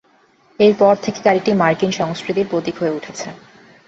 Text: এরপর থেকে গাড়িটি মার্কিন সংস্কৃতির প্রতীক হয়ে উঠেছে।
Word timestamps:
এরপর 0.59 0.93
থেকে 1.03 1.19
গাড়িটি 1.25 1.51
মার্কিন 1.53 1.91
সংস্কৃতির 1.99 2.49
প্রতীক 2.51 2.75
হয়ে 2.79 2.95
উঠেছে। 2.97 3.27